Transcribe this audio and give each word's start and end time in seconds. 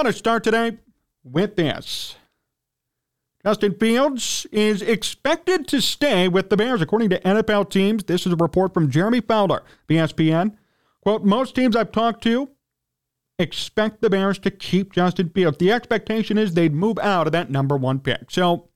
Want 0.00 0.14
to 0.14 0.18
start 0.18 0.44
today 0.44 0.78
with 1.22 1.56
this. 1.56 2.16
Justin 3.44 3.74
Fields 3.74 4.46
is 4.50 4.80
expected 4.80 5.68
to 5.68 5.82
stay 5.82 6.26
with 6.26 6.48
the 6.48 6.56
Bears, 6.56 6.80
according 6.80 7.10
to 7.10 7.20
NFL 7.20 7.68
teams. 7.68 8.04
This 8.04 8.24
is 8.24 8.32
a 8.32 8.36
report 8.36 8.72
from 8.72 8.90
Jeremy 8.90 9.20
Fowler, 9.20 9.62
ESPN. 9.90 10.56
Quote, 11.02 11.22
most 11.22 11.54
teams 11.54 11.76
I've 11.76 11.92
talked 11.92 12.22
to 12.22 12.48
expect 13.38 14.00
the 14.00 14.08
Bears 14.08 14.38
to 14.38 14.50
keep 14.50 14.94
Justin 14.94 15.28
Fields. 15.28 15.58
The 15.58 15.70
expectation 15.70 16.38
is 16.38 16.54
they'd 16.54 16.72
move 16.72 16.98
out 17.00 17.26
of 17.26 17.34
that 17.34 17.50
number 17.50 17.76
one 17.76 18.00
pick. 18.00 18.30
So 18.30 18.69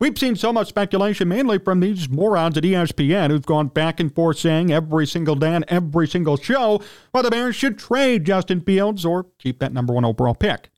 we've 0.00 0.18
seen 0.18 0.34
so 0.34 0.52
much 0.52 0.68
speculation, 0.68 1.28
mainly 1.28 1.58
from 1.58 1.78
these 1.78 2.08
morons 2.08 2.56
at 2.58 2.64
ESPN 2.64 3.30
who've 3.30 3.46
gone 3.46 3.68
back 3.68 4.00
and 4.00 4.12
forth 4.12 4.38
saying 4.38 4.72
every 4.72 5.06
single 5.06 5.36
day 5.36 5.54
on 5.54 5.64
every 5.68 6.08
single 6.08 6.36
show 6.36 6.82
whether 7.12 7.30
the 7.30 7.36
Bears 7.36 7.54
should 7.54 7.78
trade 7.78 8.24
Justin 8.24 8.60
Fields 8.60 9.04
or 9.04 9.26
keep 9.38 9.60
that 9.60 9.72
number 9.72 9.92
one 9.92 10.04
overall 10.04 10.34
pick 10.34 10.70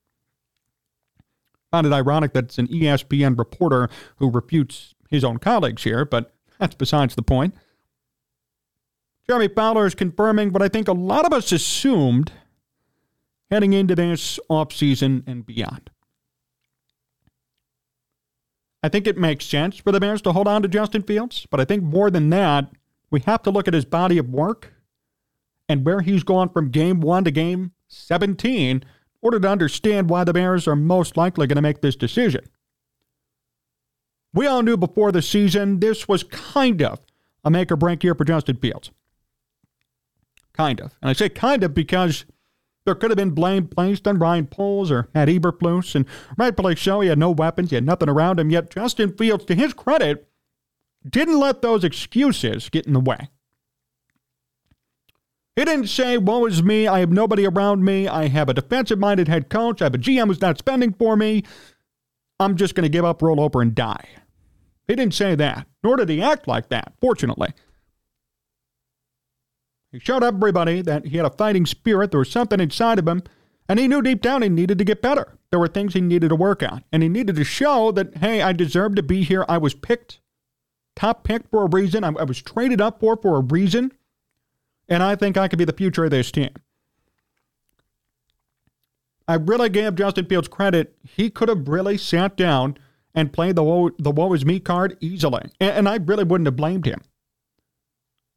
found 1.73 1.87
it 1.87 1.93
ironic 1.93 2.35
that 2.35 2.45
it's 2.45 2.59
an 2.59 2.69
ESPN 2.69 3.37
reporter 3.37 3.89
who 4.17 4.31
refutes 4.31 4.95
his 5.09 5.25
own 5.25 5.39
colleagues 5.39 5.83
here, 5.83 6.05
but 6.05 6.33
that's 6.59 6.75
besides 6.77 7.17
the 7.17 7.23
point. 7.23 7.55
Jeremy 9.27 9.49
Fowler 9.49 9.87
is 9.87 9.95
confirming 9.95 10.53
what 10.53 10.63
I 10.63 10.69
think 10.69 10.87
a 10.87 10.93
lot 10.93 11.25
of 11.25 11.33
us 11.33 11.51
assumed 11.51 12.33
heading 13.51 13.73
into 13.73 13.95
this 13.95 14.39
offseason 14.51 15.27
and 15.27 15.45
beyond. 15.47 15.91
I 18.83 18.89
think 18.89 19.07
it 19.07 19.17
makes 19.17 19.45
sense 19.47 19.77
for 19.77 19.93
the 19.93 20.01
Bears 20.01 20.23
to 20.23 20.33
hold 20.33 20.49
on 20.49 20.63
to 20.63 20.69
Justin 20.69 21.03
Fields, 21.03 21.47
but 21.51 21.61
I 21.61 21.65
think 21.65 21.83
more 21.83 22.11
than 22.11 22.31
that, 22.31 22.71
we 23.11 23.21
have 23.21 23.43
to 23.43 23.51
look 23.51 23.69
at 23.69 23.75
his 23.75 23.85
body 23.85 24.19
of 24.19 24.29
work 24.29 24.73
and 25.69 25.87
where 25.87 26.01
he's 26.01 26.25
gone 26.25 26.49
from 26.49 26.71
game 26.71 27.01
one 27.01 27.25
to 27.25 27.31
game 27.31 27.73
17 27.89 28.71
in 28.71 28.85
order 29.21 29.39
to 29.39 29.49
understand 29.49 30.11
why 30.11 30.25
the 30.25 30.33
Bears 30.33 30.67
are 30.67 30.75
most 30.75 31.17
likely 31.17 31.47
going 31.47 31.57
to 31.57 31.63
make 31.63 31.81
this 31.81 31.95
decision. 31.95 32.45
We 34.35 34.47
all 34.47 34.63
knew 34.63 34.77
before 34.77 35.13
the 35.13 35.23
season 35.23 35.79
this 35.79 36.09
was 36.09 36.25
kind 36.25 36.83
of 36.83 37.01
a 37.45 37.51
make 37.51 37.71
or 37.71 37.77
break 37.77 38.03
year 38.03 38.15
for 38.15 38.25
Justin 38.25 38.57
Fields. 38.57 38.91
Kind 40.53 40.81
of. 40.81 40.97
And 41.01 41.11
I 41.11 41.13
say 41.13 41.29
kind 41.29 41.63
of 41.63 41.75
because 41.75 42.25
there 42.85 42.95
could 42.95 43.11
have 43.11 43.17
been 43.17 43.31
blame 43.31 43.69
placed 43.69 44.09
on 44.09 44.19
Ryan 44.19 44.47
Poles 44.47 44.91
or 44.91 45.09
Matt 45.15 45.29
Eberflus, 45.29 45.95
and 45.95 46.07
rightfully 46.37 46.77
so, 46.77 47.01
he 47.01 47.09
had 47.09 47.19
no 47.19 47.31
weapons, 47.31 47.71
he 47.71 47.77
had 47.77 47.87
nothing 47.87 48.09
around 48.09 48.41
him, 48.41 48.51
yet 48.51 48.71
Justin 48.71 49.17
Fields, 49.17 49.45
to 49.47 49.55
his 49.55 49.73
credit, 49.73 50.29
didn't 51.09 51.39
let 51.39 51.63
those 51.63 51.85
excuses 51.85 52.69
get 52.69 52.87
in 52.87 52.93
the 52.93 53.01
way. 53.01 53.29
He 55.55 55.65
didn't 55.65 55.89
say, 55.89 56.17
woe 56.17 56.47
is 56.47 56.63
me, 56.63 56.89
I 56.89 57.01
have 57.01 57.11
nobody 57.11 57.47
around 57.47 57.85
me, 57.85 58.09
I 58.09 58.29
have 58.29 58.49
a 58.49 58.55
defensive 58.55 58.99
minded 58.99 59.29
head 59.29 59.51
coach, 59.51 59.83
I 59.83 59.87
have 59.87 59.95
a 59.95 59.99
GM 59.99 60.29
who's 60.29 60.41
not 60.41 60.59
spending 60.59 60.93
for 60.95 61.17
me, 61.17 61.43
I'm 62.41 62.57
just 62.57 62.75
going 62.75 62.85
to 62.85 62.89
give 62.89 63.05
up, 63.05 63.23
roll 63.23 63.41
over, 63.41 63.61
and 63.61 63.75
die. 63.75 64.09
He 64.89 64.97
didn't 64.97 65.15
say 65.15 65.35
that, 65.35 65.67
nor 65.85 65.97
did 65.97 66.09
he 66.09 66.23
act 66.23 66.49
like 66.49 66.69
that, 66.71 66.95
fortunately. 67.01 67.51
He 69.93 69.99
showed 69.99 70.25
everybody 70.25 70.83
that 70.83 71.07
he 71.07 71.19
had 71.19 71.27
a 71.27 71.31
fighting 71.31 71.67
spirit, 71.67 72.11
there 72.11 72.19
was 72.19 72.31
something 72.31 72.59
inside 72.59 72.99
of 72.99 73.07
him, 73.07 73.23
and 73.69 73.79
he 73.79 73.87
knew 73.87 74.03
deep 74.03 74.23
down 74.23 74.43
he 74.43 74.49
needed 74.49 74.79
to 74.79 74.85
get 74.85 75.03
better. 75.03 75.39
There 75.51 75.61
were 75.61 75.69
things 75.69 75.95
he 75.95 76.01
needed 76.01 76.31
to 76.31 76.37
work 76.37 76.63
on, 76.63 76.83
and 76.91 77.03
he 77.03 77.09
needed 77.09 77.37
to 77.37 77.45
show 77.45 77.93
that, 77.93 78.17
hey, 78.17 78.43
I 78.43 78.53
deserve 78.53 78.97
to 78.97 79.03
be 79.03 79.23
here. 79.23 79.45
I 79.49 79.59
was 79.59 79.75
picked, 79.75 80.21
top 80.97 81.25
picked 81.25 81.51
for 81.51 81.65
a 81.65 81.69
reason, 81.69 82.03
I, 82.03 82.09
I 82.09 82.25
was 82.25 82.43
traded 82.43 82.81
up 82.81 83.01
for 83.01 83.17
for 83.17 83.37
a 83.37 83.41
reason 83.41 83.93
and 84.89 85.03
I 85.03 85.17
think 85.17 85.37
I 85.37 85.49
could 85.49 85.59
be 85.59 85.65
the 85.65 85.73
future 85.73 86.05
of 86.05 86.11
this 86.11 86.31
team. 86.31 86.51
I 89.27 89.35
really 89.35 89.69
gave 89.69 89.95
Justin 89.95 90.27
Fields 90.27 90.49
credit. 90.49 90.95
He 91.03 91.31
could 91.31 91.49
have 91.49 91.69
really 91.69 91.97
sat 91.97 92.37
down 92.37 92.77
and 93.15 93.33
played 93.33 93.57
the 93.57 93.63
woe, 93.63 93.91
the 93.99 94.11
woe 94.11 94.33
is 94.33 94.45
me 94.45 94.59
card 94.61 94.97
easily. 95.01 95.43
And, 95.61 95.71
and 95.71 95.89
I 95.89 95.97
really 95.97 96.25
wouldn't 96.25 96.47
have 96.47 96.57
blamed 96.57 96.87
him 96.87 97.01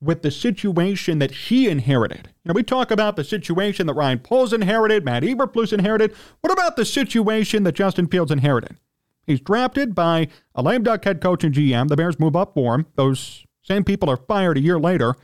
with 0.05 0.21
the 0.21 0.31
situation 0.31 1.19
that 1.19 1.31
he 1.31 1.67
inherited. 1.67 2.29
You 2.43 2.49
know, 2.49 2.53
we 2.53 2.63
talk 2.63 2.91
about 2.91 3.15
the 3.15 3.23
situation 3.23 3.87
that 3.87 3.93
Ryan 3.93 4.19
Poles 4.19 4.53
inherited, 4.53 5.03
Matt 5.03 5.23
Eberflus 5.23 5.73
inherited. 5.73 6.13
What 6.41 6.53
about 6.53 6.75
the 6.75 6.85
situation 6.85 7.63
that 7.63 7.75
Justin 7.75 8.07
Fields 8.07 8.31
inherited? 8.31 8.77
He's 9.25 9.39
drafted 9.39 9.95
by 9.95 10.27
a 10.53 10.61
lame 10.61 10.83
duck 10.83 11.03
head 11.03 11.19
coach 11.19 11.43
and 11.43 11.53
GM. 11.53 11.87
The 11.87 11.95
Bears 11.95 12.19
move 12.19 12.35
up 12.35 12.53
for 12.53 12.75
him. 12.75 12.85
Those 12.95 13.45
same 13.63 13.83
people 13.83 14.09
are 14.09 14.17
fired 14.17 14.57
a 14.57 14.61
year 14.61 14.79
later. 14.79 15.15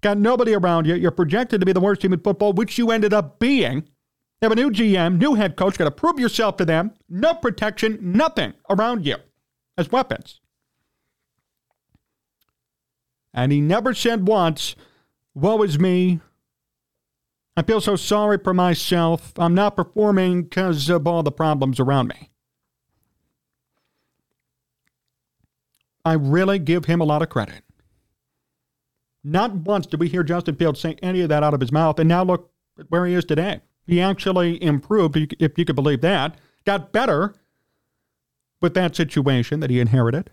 Got 0.00 0.18
nobody 0.18 0.54
around 0.54 0.86
you. 0.86 0.94
You're 0.94 1.10
projected 1.10 1.60
to 1.60 1.66
be 1.66 1.72
the 1.72 1.80
worst 1.80 2.00
team 2.00 2.14
in 2.14 2.20
football, 2.20 2.54
which 2.54 2.78
you 2.78 2.90
ended 2.90 3.12
up 3.12 3.38
being. 3.38 3.84
You 4.40 4.48
have 4.48 4.52
a 4.52 4.56
new 4.56 4.70
GM, 4.70 5.18
new 5.18 5.34
head 5.34 5.56
coach, 5.56 5.76
got 5.76 5.84
to 5.84 5.90
prove 5.90 6.18
yourself 6.18 6.56
to 6.56 6.64
them. 6.64 6.92
No 7.10 7.34
protection, 7.34 7.98
nothing 8.00 8.54
around 8.70 9.04
you 9.04 9.16
as 9.76 9.92
weapons. 9.92 10.40
And 13.32 13.52
he 13.52 13.60
never 13.60 13.94
said 13.94 14.26
once, 14.26 14.74
Woe 15.34 15.62
is 15.62 15.78
me. 15.78 16.20
I 17.56 17.62
feel 17.62 17.80
so 17.80 17.96
sorry 17.96 18.38
for 18.38 18.54
myself. 18.54 19.32
I'm 19.36 19.54
not 19.54 19.76
performing 19.76 20.44
because 20.44 20.88
of 20.88 21.06
all 21.06 21.22
the 21.22 21.32
problems 21.32 21.78
around 21.78 22.08
me. 22.08 22.30
I 26.04 26.14
really 26.14 26.58
give 26.58 26.86
him 26.86 27.00
a 27.00 27.04
lot 27.04 27.22
of 27.22 27.28
credit. 27.28 27.62
Not 29.22 29.54
once 29.54 29.86
did 29.86 30.00
we 30.00 30.08
hear 30.08 30.22
Justin 30.22 30.56
Fields 30.56 30.80
say 30.80 30.96
any 31.02 31.20
of 31.20 31.28
that 31.28 31.42
out 31.42 31.54
of 31.54 31.60
his 31.60 31.72
mouth. 31.72 31.98
And 31.98 32.08
now 32.08 32.24
look 32.24 32.50
where 32.88 33.06
he 33.06 33.14
is 33.14 33.24
today. 33.24 33.60
He 33.86 34.00
actually 34.00 34.62
improved, 34.62 35.16
if 35.38 35.58
you 35.58 35.64
could 35.64 35.76
believe 35.76 36.00
that, 36.00 36.38
got 36.64 36.92
better 36.92 37.34
with 38.62 38.74
that 38.74 38.96
situation 38.96 39.60
that 39.60 39.70
he 39.70 39.80
inherited. 39.80 40.30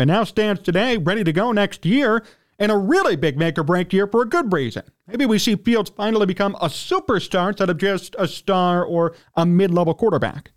And 0.00 0.08
now 0.08 0.24
stands 0.24 0.62
today 0.62 0.96
ready 0.96 1.22
to 1.24 1.32
go 1.32 1.52
next 1.52 1.84
year 1.84 2.24
and 2.58 2.72
a 2.72 2.76
really 2.76 3.16
big 3.16 3.36
make 3.36 3.58
or 3.58 3.62
break 3.62 3.92
year 3.92 4.06
for 4.06 4.22
a 4.22 4.26
good 4.26 4.50
reason. 4.50 4.82
Maybe 5.06 5.26
we 5.26 5.38
see 5.38 5.56
Fields 5.56 5.90
finally 5.94 6.24
become 6.24 6.54
a 6.54 6.68
superstar 6.68 7.48
instead 7.48 7.68
of 7.68 7.76
just 7.76 8.16
a 8.18 8.26
star 8.26 8.82
or 8.82 9.14
a 9.36 9.44
mid 9.44 9.70
level 9.70 9.92
quarterback. 9.92 10.52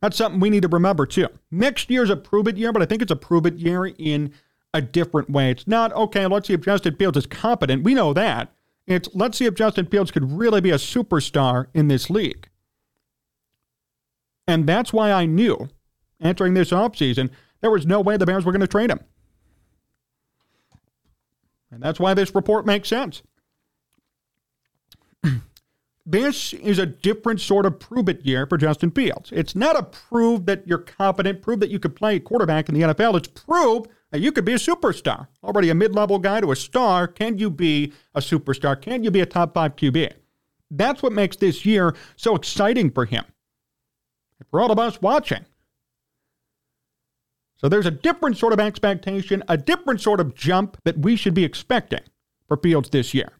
That's 0.00 0.16
something 0.16 0.38
we 0.38 0.50
need 0.50 0.62
to 0.62 0.68
remember 0.68 1.04
too. 1.04 1.26
Next 1.50 1.90
year's 1.90 2.10
a 2.10 2.16
prove 2.16 2.46
it 2.46 2.56
year, 2.56 2.72
but 2.72 2.80
I 2.80 2.86
think 2.86 3.02
it's 3.02 3.10
a 3.10 3.16
prove 3.16 3.44
it 3.44 3.56
year 3.56 3.86
in 3.86 4.32
a 4.72 4.80
different 4.80 5.28
way. 5.28 5.50
It's 5.50 5.66
not, 5.66 5.92
okay, 5.94 6.28
let's 6.28 6.46
see 6.46 6.54
if 6.54 6.60
Justin 6.60 6.94
Fields 6.94 7.18
is 7.18 7.26
competent. 7.26 7.82
We 7.82 7.94
know 7.94 8.12
that. 8.12 8.52
It's 8.86 9.08
let's 9.14 9.36
see 9.36 9.46
if 9.46 9.54
Justin 9.54 9.86
Fields 9.86 10.12
could 10.12 10.30
really 10.30 10.60
be 10.60 10.70
a 10.70 10.76
superstar 10.76 11.66
in 11.74 11.88
this 11.88 12.08
league. 12.08 12.48
And 14.46 14.68
that's 14.68 14.92
why 14.92 15.10
I 15.10 15.26
knew 15.26 15.70
entering 16.20 16.54
this 16.54 16.70
offseason 16.70 17.30
there 17.64 17.70
was 17.70 17.86
no 17.86 17.98
way 17.98 18.18
the 18.18 18.26
Bears 18.26 18.44
were 18.44 18.52
going 18.52 18.60
to 18.60 18.66
trade 18.66 18.90
him. 18.90 19.00
And 21.70 21.82
that's 21.82 21.98
why 21.98 22.12
this 22.12 22.34
report 22.34 22.66
makes 22.66 22.90
sense. 22.90 23.22
This 26.06 26.52
is 26.52 26.78
a 26.78 26.84
different 26.84 27.40
sort 27.40 27.64
of 27.64 27.80
prove 27.80 28.10
it 28.10 28.26
year 28.26 28.46
for 28.46 28.58
Justin 28.58 28.90
Fields. 28.90 29.32
It's 29.32 29.56
not 29.56 29.74
a 29.74 29.82
prove 29.82 30.44
that 30.44 30.68
you're 30.68 30.76
competent, 30.76 31.40
prove 31.40 31.60
that 31.60 31.70
you 31.70 31.78
could 31.78 31.96
play 31.96 32.20
quarterback 32.20 32.68
in 32.68 32.74
the 32.74 32.82
NFL. 32.82 33.16
It's 33.16 33.28
prove 33.28 33.86
that 34.10 34.20
you 34.20 34.30
could 34.30 34.44
be 34.44 34.52
a 34.52 34.56
superstar. 34.56 35.28
Already 35.42 35.70
a 35.70 35.74
mid 35.74 35.94
level 35.94 36.18
guy 36.18 36.42
to 36.42 36.52
a 36.52 36.56
star. 36.56 37.08
Can 37.08 37.38
you 37.38 37.48
be 37.48 37.94
a 38.14 38.20
superstar? 38.20 38.78
Can 38.78 39.02
you 39.02 39.10
be 39.10 39.22
a 39.22 39.26
top 39.26 39.54
five 39.54 39.76
QB? 39.76 40.12
That's 40.70 41.02
what 41.02 41.14
makes 41.14 41.36
this 41.38 41.64
year 41.64 41.94
so 42.16 42.36
exciting 42.36 42.90
for 42.90 43.06
him. 43.06 43.24
For 44.50 44.60
all 44.60 44.70
of 44.70 44.78
us 44.78 45.00
watching. 45.00 45.46
So 47.64 47.70
there's 47.70 47.86
a 47.86 47.90
different 47.90 48.36
sort 48.36 48.52
of 48.52 48.60
expectation, 48.60 49.42
a 49.48 49.56
different 49.56 49.98
sort 50.02 50.20
of 50.20 50.34
jump 50.34 50.76
that 50.84 50.98
we 50.98 51.16
should 51.16 51.32
be 51.32 51.44
expecting 51.44 52.02
for 52.46 52.58
Fields 52.58 52.90
this 52.90 53.14
year. 53.14 53.38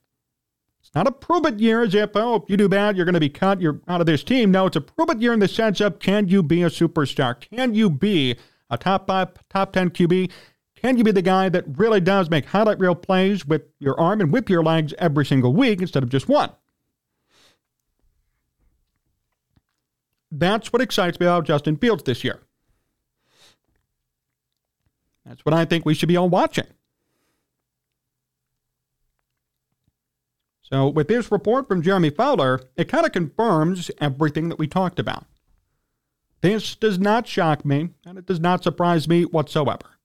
It's 0.80 0.94
not 0.94 1.06
a 1.06 1.12
prove 1.12 1.44
it 1.44 1.60
year 1.60 1.82
as 1.82 1.94
if, 1.94 2.12
oh, 2.14 2.36
if 2.36 2.44
you 2.48 2.56
do 2.56 2.66
bad, 2.66 2.96
you're 2.96 3.04
going 3.04 3.12
to 3.12 3.20
be 3.20 3.28
cut, 3.28 3.60
you're 3.60 3.82
out 3.86 4.00
of 4.00 4.06
this 4.06 4.24
team. 4.24 4.50
No, 4.50 4.64
it's 4.64 4.76
a 4.76 4.80
prove 4.80 5.10
it 5.10 5.20
year 5.20 5.34
in 5.34 5.40
the 5.40 5.46
sense 5.46 5.78
of 5.82 5.98
can 5.98 6.26
you 6.26 6.42
be 6.42 6.62
a 6.62 6.70
superstar? 6.70 7.38
Can 7.38 7.74
you 7.74 7.90
be 7.90 8.36
a 8.70 8.78
top 8.78 9.08
five, 9.08 9.28
top 9.50 9.74
10 9.74 9.90
QB? 9.90 10.30
Can 10.74 10.96
you 10.96 11.04
be 11.04 11.12
the 11.12 11.20
guy 11.20 11.50
that 11.50 11.66
really 11.76 12.00
does 12.00 12.30
make 12.30 12.46
highlight 12.46 12.78
reel 12.78 12.94
plays 12.94 13.44
with 13.44 13.64
your 13.78 14.00
arm 14.00 14.22
and 14.22 14.32
whip 14.32 14.48
your 14.48 14.62
legs 14.62 14.94
every 14.98 15.26
single 15.26 15.52
week 15.52 15.82
instead 15.82 16.02
of 16.02 16.08
just 16.08 16.30
one? 16.30 16.50
That's 20.30 20.72
what 20.72 20.80
excites 20.80 21.20
me 21.20 21.26
about 21.26 21.44
Justin 21.44 21.76
Fields 21.76 22.04
this 22.04 22.24
year. 22.24 22.40
That's 25.24 25.44
what 25.44 25.54
I 25.54 25.64
think 25.64 25.84
we 25.84 25.94
should 25.94 26.08
be 26.08 26.16
all 26.16 26.28
watching. 26.28 26.66
So, 30.62 30.88
with 30.88 31.08
this 31.08 31.30
report 31.30 31.68
from 31.68 31.82
Jeremy 31.82 32.10
Fowler, 32.10 32.60
it 32.76 32.88
kind 32.88 33.04
of 33.04 33.12
confirms 33.12 33.90
everything 34.00 34.48
that 34.48 34.58
we 34.58 34.66
talked 34.66 34.98
about. 34.98 35.26
This 36.40 36.74
does 36.74 36.98
not 36.98 37.26
shock 37.26 37.64
me, 37.64 37.90
and 38.04 38.18
it 38.18 38.26
does 38.26 38.40
not 38.40 38.62
surprise 38.62 39.06
me 39.06 39.24
whatsoever. 39.24 39.98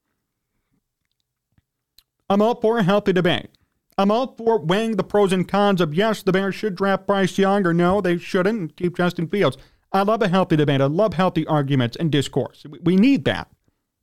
I'm 2.30 2.42
all 2.42 2.60
for 2.60 2.78
a 2.78 2.84
healthy 2.84 3.14
debate. 3.14 3.50
I'm 3.98 4.12
all 4.12 4.36
for 4.38 4.60
weighing 4.60 4.96
the 4.96 5.04
pros 5.04 5.34
and 5.34 5.48
cons 5.48 5.82
of 5.82 5.94
yes, 5.94 6.22
the 6.22 6.32
Bears 6.32 6.56
should 6.56 6.76
draft 6.76 7.08
Bryce 7.08 7.38
Young, 7.38 7.66
or 7.66 7.74
no, 7.74 8.00
they 8.00 8.18
shouldn't, 8.18 8.78
keep 8.78 8.96
Justin 8.96 9.28
Fields. 9.28 9.58
I 9.92 10.04
love 10.04 10.22
a 10.22 10.28
healthy 10.28 10.56
debate. 10.56 10.82
I 10.82 10.86
love 10.86 11.16
healthy 11.16 11.46
arguments 11.48 11.98
and 11.98 12.12
discourse. 12.12 12.66
We 12.84 12.96
need 12.96 13.26
that. 13.26 13.50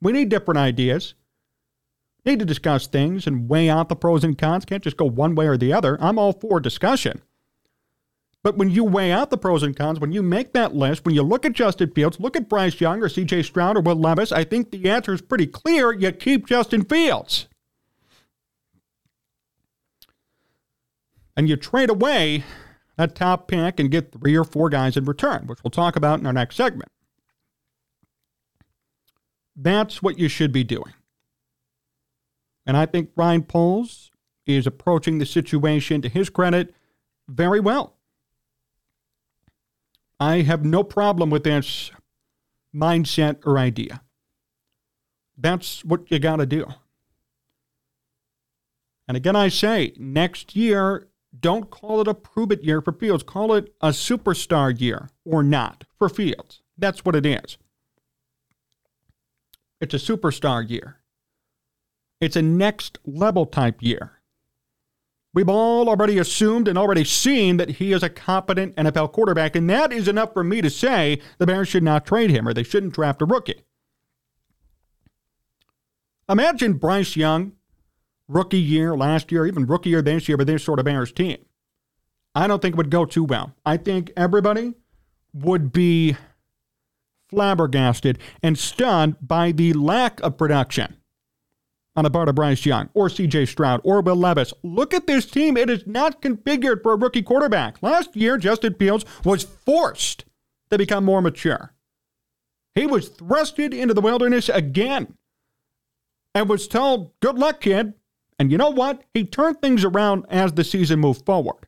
We 0.00 0.12
need 0.12 0.28
different 0.28 0.58
ideas. 0.58 1.14
Need 2.25 2.40
to 2.40 2.44
discuss 2.44 2.87
things 2.87 3.26
and 3.26 3.48
weigh 3.48 3.70
out 3.70 3.88
the 3.88 3.96
pros 3.96 4.25
and 4.25 4.37
cons. 4.37 4.64
Can't 4.64 4.82
just 4.82 4.96
go 4.96 5.04
one 5.04 5.34
way 5.34 5.46
or 5.46 5.56
the 5.56 5.72
other. 5.72 5.96
I'm 6.00 6.19
all 6.19 6.32
for 6.32 6.58
discussion. 6.60 7.22
But 8.43 8.56
when 8.56 8.70
you 8.70 8.84
weigh 8.84 9.10
out 9.10 9.31
the 9.31 9.38
pros 9.38 9.62
and 9.62 9.76
cons, 9.76 9.98
when 9.98 10.12
you 10.12 10.22
make 10.22 10.52
that 10.52 10.75
list, 10.75 11.04
when 11.04 11.14
you 11.14 11.22
look 11.22 11.44
at 11.44 11.52
Justin 11.52 11.90
Fields, 11.90 12.20
look 12.20 12.37
at 12.37 12.48
Bryce 12.48 12.81
Young 12.81 13.02
or 13.02 13.08
CJ 13.08 13.44
Stroud 13.44 13.76
or 13.76 13.81
Will 13.81 13.96
Levis, 13.96 14.31
I 14.31 14.44
think 14.44 14.70
the 14.70 14.88
answer 14.88 15.12
is 15.12 15.20
pretty 15.20 15.46
clear. 15.46 15.93
You 15.93 16.12
keep 16.12 16.46
Justin 16.46 16.84
Fields. 16.84 17.48
And 21.37 21.48
you 21.48 21.56
trade 21.56 21.90
away 21.90 22.44
that 22.96 23.14
top 23.14 23.48
pick 23.48 23.78
and 23.78 23.90
get 23.90 24.12
three 24.12 24.37
or 24.37 24.44
four 24.44 24.69
guys 24.70 24.96
in 24.96 25.04
return, 25.04 25.46
which 25.46 25.62
we'll 25.62 25.70
talk 25.70 25.96
about 25.96 26.20
in 26.20 26.26
our 26.26 26.32
next 26.32 26.56
segment. 26.56 26.90
That's 29.56 30.03
what 30.03 30.19
you 30.19 30.29
should 30.29 30.53
be 30.53 30.64
doing. 30.64 30.93
And 32.67 32.76
I 32.76 32.85
think 32.87 33.11
Ryan 33.17 33.43
Poles 33.43 34.11
is 34.44 34.67
approaching 34.67 35.19
the 35.19 35.26
situation, 35.26 36.03
to 36.03 36.08
his 36.08 36.31
credit, 36.31 36.75
very 37.29 37.61
well. 37.61 37.97
I 40.20 40.43
have 40.43 40.64
no 40.64 40.82
problem 40.82 41.31
with 41.31 41.44
this 41.44 41.91
mindset 42.75 43.38
or 43.44 43.58
idea. 43.58 44.03
That's 45.37 45.85
what 45.85 46.11
you 46.11 46.19
got 46.19 46.37
to 46.37 46.47
do. 46.47 46.67
And 49.08 49.17
again, 49.17 49.37
I 49.37 49.49
say 49.49 49.93
next 49.97 50.56
year, 50.56 51.08
don't 51.38 51.70
call 51.70 52.00
it 52.00 52.08
a 52.08 52.14
prove 52.14 52.50
it 52.50 52.62
year 52.62 52.81
for 52.81 52.93
Fields. 52.93 53.23
Call 53.23 53.53
it 53.55 53.75
a 53.81 53.88
superstar 53.88 54.79
year 54.79 55.11
or 55.25 55.43
not 55.43 55.85
for 55.99 56.08
Fields. 56.08 56.62
That's 56.79 57.05
what 57.05 57.14
it 57.14 57.26
is. 57.26 57.58
It's 59.81 59.94
a 59.94 59.99
superstar 59.99 60.69
year. 60.69 61.00
It's 62.20 62.37
a 62.37 62.43
next 62.43 62.99
level 63.05 63.46
type 63.46 63.82
year. 63.82 64.12
We've 65.34 65.50
all 65.50 65.90
already 65.90 66.17
assumed 66.17 66.67
and 66.67 66.78
already 66.78 67.05
seen 67.05 67.58
that 67.58 67.73
he 67.73 67.93
is 67.93 68.02
a 68.02 68.08
competent 68.08 68.75
NFL 68.76 69.12
quarterback, 69.12 69.55
and 69.55 69.69
that 69.69 69.93
is 69.93 70.08
enough 70.08 70.32
for 70.32 70.43
me 70.43 70.62
to 70.62 70.70
say 70.70 71.20
the 71.37 71.46
Bears 71.46 71.69
should 71.69 71.82
not 71.82 72.06
trade 72.06 72.31
him 72.31 72.49
or 72.49 72.55
they 72.55 72.62
shouldn't 72.62 72.94
draft 72.94 73.20
a 73.20 73.26
rookie. 73.26 73.62
Imagine 76.26 76.72
Bryce 76.72 77.17
Young, 77.17 77.52
rookie 78.29 78.58
year 78.58 78.96
last 78.96 79.31
year, 79.31 79.44
even 79.44 79.67
rookie 79.67 79.90
year 79.90 80.00
this 80.00 80.26
year, 80.26 80.38
with 80.38 80.46
this 80.46 80.64
sort 80.64 80.79
of 80.79 80.87
Bears 80.87 81.12
team. 81.12 81.44
I 82.34 82.46
don't 82.46 82.62
think 82.62 82.75
it 82.75 82.79
would 82.79 82.90
go 82.90 83.05
too 83.05 83.25
well. 83.25 83.52
I 83.67 83.76
think 83.76 84.12
everybody 84.17 84.72
would 85.34 85.70
be 85.70 86.17
flabbergasted 87.28 88.19
and 88.43 88.58
stunned 88.58 89.17
by 89.20 89.52
the 89.52 89.73
lack 89.73 90.20
of 90.20 90.37
production 90.37 90.96
on 91.96 92.05
the 92.05 92.11
part 92.11 92.28
of 92.28 92.34
Bryce 92.34 92.67
Young 92.67 92.90
or 92.94 93.08
CJ 93.08 93.49
Stroud 93.49 93.81
or 93.82 94.00
Will 94.02 94.17
Levis. 94.17 94.52
Look 94.62 94.93
at 94.93 95.06
this 95.06 95.26
team. 95.26 95.56
It 95.56 95.70
is 95.70 95.87
not 95.87 96.20
configured 96.20 96.82
for 96.82 96.93
a 96.93 96.96
rookie 96.96 97.23
quarterback. 97.23 97.82
Last 97.82 98.14
year, 98.14 98.37
Justin 98.37 98.75
Fields 98.75 99.05
was 99.25 99.43
forced 99.44 100.25
to 100.70 100.78
become 100.78 101.05
more 101.05 101.23
mature. 101.23 101.73
He 102.75 102.87
was 102.87 103.08
thrusted 103.08 103.72
into 103.72 103.94
the 103.94 104.02
wilderness 104.02 104.50
again 104.50 105.14
and 106.34 106.49
was 106.49 106.69
told, 106.69 107.19
Good 107.20 107.38
luck, 107.38 107.62
kid. 107.62 107.94
And 108.38 108.52
you 108.52 108.58
know 108.58 108.69
what? 108.69 109.02
He 109.14 109.25
turned 109.25 109.62
things 109.62 109.82
around 109.82 110.26
as 110.29 110.52
the 110.52 110.64
season 110.64 111.00
moved 111.00 111.25
forward 111.25 111.67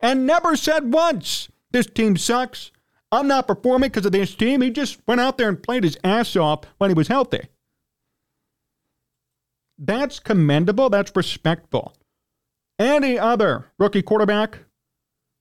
and 0.00 0.26
never 0.26 0.56
said 0.56 0.92
once, 0.92 1.48
This 1.70 1.86
team 1.86 2.18
sucks. 2.18 2.70
I'm 3.12 3.26
not 3.26 3.46
performing 3.46 3.90
because 3.90 4.06
of 4.06 4.12
this 4.12 4.34
team. 4.34 4.60
He 4.60 4.70
just 4.70 5.00
went 5.06 5.20
out 5.20 5.36
there 5.36 5.48
and 5.48 5.62
played 5.62 5.84
his 5.84 5.98
ass 6.04 6.36
off 6.36 6.60
when 6.78 6.90
he 6.90 6.94
was 6.94 7.08
healthy. 7.08 7.48
That's 9.78 10.20
commendable. 10.20 10.90
That's 10.90 11.16
respectful. 11.16 11.94
Any 12.78 13.18
other 13.18 13.66
rookie 13.78 14.02
quarterback 14.02 14.60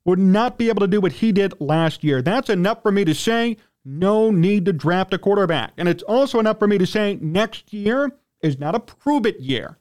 would 0.06 0.19
not 0.19 0.57
be 0.57 0.69
able 0.69 0.80
to 0.80 0.88
do 0.88 1.01
what 1.01 1.12
he 1.13 1.31
did 1.31 1.54
last 1.60 2.04
year. 2.04 2.21
That's 2.21 2.50
enough 2.50 2.81
for 2.81 2.92
me 2.92 3.06
to 3.06 3.13
say 3.13 3.57
no 3.86 4.31
need 4.31 4.65
to 4.65 4.74
draft 4.74 5.13
a 5.13 5.18
quarterback. 5.18 5.74
And 5.77 5.88
it's 5.88 6.04
also 6.04 6.39
enough 6.39 6.60
for 6.60 6.68
me 6.68 6.77
to 6.77 6.88
say 6.88 7.18
next 7.22 7.72
year 7.74 8.12
is 8.42 8.60
not 8.60 8.75
a 8.75 8.80
prove 8.80 9.25
it 9.25 9.39
year. 9.39 9.77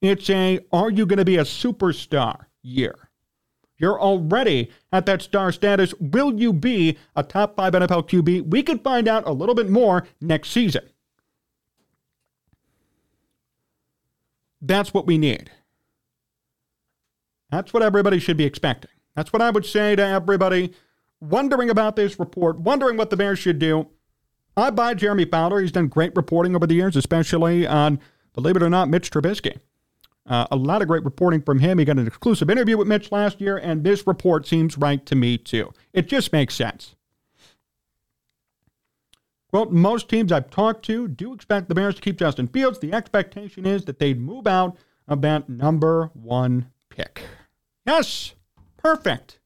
It's 0.00 0.30
a 0.30 0.60
are 0.72 0.90
you 0.90 1.06
going 1.06 1.18
to 1.18 1.24
be 1.24 1.36
a 1.36 1.44
superstar 1.44 2.46
year? 2.62 3.05
You're 3.78 4.00
already 4.00 4.70
at 4.92 5.06
that 5.06 5.22
star 5.22 5.52
status. 5.52 5.92
Will 6.00 6.32
you 6.34 6.52
be 6.52 6.96
a 7.14 7.22
top 7.22 7.56
five 7.56 7.74
NFL 7.74 8.08
QB? 8.08 8.48
We 8.48 8.62
could 8.62 8.82
find 8.82 9.06
out 9.06 9.26
a 9.26 9.32
little 9.32 9.54
bit 9.54 9.68
more 9.68 10.06
next 10.20 10.50
season. 10.50 10.82
That's 14.60 14.94
what 14.94 15.06
we 15.06 15.18
need. 15.18 15.50
That's 17.50 17.72
what 17.72 17.82
everybody 17.82 18.18
should 18.18 18.36
be 18.36 18.44
expecting. 18.44 18.90
That's 19.14 19.32
what 19.32 19.42
I 19.42 19.50
would 19.50 19.66
say 19.66 19.94
to 19.94 20.02
everybody 20.02 20.72
wondering 21.20 21.70
about 21.70 21.96
this 21.96 22.18
report, 22.18 22.58
wondering 22.58 22.96
what 22.96 23.10
the 23.10 23.16
Bears 23.16 23.38
should 23.38 23.58
do. 23.58 23.88
I 24.56 24.70
buy 24.70 24.94
Jeremy 24.94 25.26
Fowler. 25.26 25.60
He's 25.60 25.72
done 25.72 25.88
great 25.88 26.16
reporting 26.16 26.56
over 26.56 26.66
the 26.66 26.74
years, 26.74 26.96
especially 26.96 27.66
on, 27.66 28.00
believe 28.34 28.56
it 28.56 28.62
or 28.62 28.70
not, 28.70 28.88
Mitch 28.88 29.10
Trubisky. 29.10 29.58
Uh, 30.26 30.46
a 30.50 30.56
lot 30.56 30.82
of 30.82 30.88
great 30.88 31.04
reporting 31.04 31.40
from 31.40 31.60
him. 31.60 31.78
He 31.78 31.84
got 31.84 31.98
an 31.98 32.06
exclusive 32.06 32.50
interview 32.50 32.76
with 32.76 32.88
Mitch 32.88 33.12
last 33.12 33.40
year, 33.40 33.56
and 33.56 33.84
this 33.84 34.06
report 34.06 34.46
seems 34.46 34.76
right 34.76 35.04
to 35.06 35.14
me, 35.14 35.38
too. 35.38 35.72
It 35.92 36.08
just 36.08 36.32
makes 36.32 36.54
sense. 36.54 36.96
Well, 39.52 39.66
most 39.66 40.08
teams 40.08 40.32
I've 40.32 40.50
talked 40.50 40.84
to 40.86 41.06
do 41.06 41.32
expect 41.32 41.68
the 41.68 41.74
Bears 41.74 41.94
to 41.94 42.02
keep 42.02 42.18
Justin 42.18 42.48
Fields. 42.48 42.80
The 42.80 42.92
expectation 42.92 43.64
is 43.64 43.84
that 43.84 43.98
they'd 43.98 44.20
move 44.20 44.46
out 44.46 44.76
of 45.06 45.22
that 45.22 45.48
number 45.48 46.10
one 46.12 46.70
pick. 46.90 47.22
Yes, 47.86 48.34
perfect. 48.76 49.38